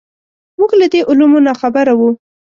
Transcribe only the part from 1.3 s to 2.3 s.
ناخبره وو.